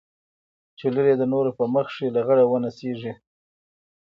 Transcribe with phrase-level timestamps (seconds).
[0.77, 3.13] چې لور يې د نورو په مخ کښې لغړه ونڅېږي.